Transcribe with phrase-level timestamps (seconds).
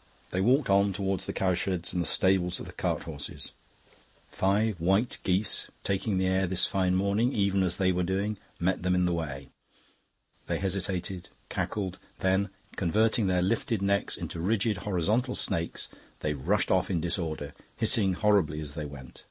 [0.30, 3.52] '"They walked on towards the cowsheds and the stables of the cart horses.
[4.32, 8.82] Five white geese, taking the air this fine morning, even as they were doing, met
[8.82, 9.50] them in the way.
[10.46, 15.90] They hesitated, cackled; then, converting their lifted necks into rigid, horizontal snakes,
[16.20, 19.24] they rushed off in disorder, hissing horribly as they went.